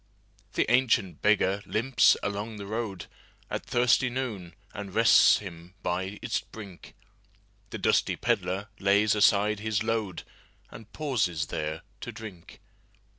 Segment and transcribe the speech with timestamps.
[0.53, 6.95] The ancient beggar limps along the roadAt thirsty noon, and rests him by its brink;
[7.69, 10.23] The dusty pedlar lays aside his load,
[10.71, 12.61] And pauses there to drink.